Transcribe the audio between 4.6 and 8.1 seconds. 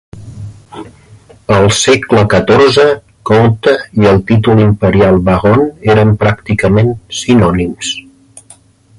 imperial "barone" eren pràcticament sinònims.